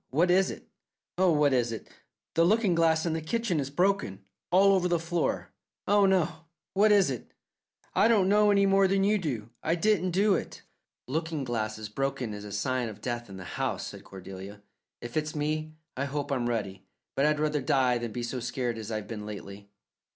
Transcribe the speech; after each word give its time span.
What 0.09 0.31
is 0.31 0.49
it? 0.49 0.67
Oh, 1.19 1.31
what 1.31 1.53
is 1.53 1.71
it? 1.71 1.87
The 2.33 2.43
looking 2.43 2.73
glass 2.73 3.05
in 3.05 3.13
the 3.13 3.21
kitchen 3.21 3.59
is 3.59 3.69
broken. 3.69 4.25
All 4.49 4.71
over 4.73 4.87
the 4.87 4.97
floor. 4.97 5.51
Oh, 5.87 6.11
oh! 6.11 6.45
What 6.73 6.91
is 6.91 7.11
it?" 7.11 7.35
"I 7.93 8.07
don't 8.07 8.27
know 8.27 8.49
any 8.49 8.65
more 8.65 8.87
than 8.87 9.03
you 9.03 9.19
do. 9.19 9.51
I 9.61 9.75
didn't 9.75 10.09
do 10.09 10.33
it." 10.33 10.63
"Lookin' 11.07 11.43
glasses 11.43 11.87
broken 11.87 12.33
is 12.33 12.45
a 12.45 12.51
sign 12.51 12.89
of 12.89 12.99
death 12.99 13.29
in 13.29 13.37
the 13.37 13.43
house," 13.43 13.85
said 13.85 14.03
Cordelia. 14.03 14.63
"If 15.01 15.15
it's 15.15 15.35
me, 15.35 15.75
I 15.95 16.05
hope 16.05 16.31
I'm 16.31 16.49
ready; 16.49 16.83
but 17.13 17.27
I'd 17.27 17.39
rather 17.39 17.61
die 17.61 17.99
than 17.99 18.11
be 18.11 18.23
so 18.23 18.39
scared 18.39 18.79
as 18.79 18.89
I've 18.89 19.07
been 19.07 19.27
lately." 19.27 19.69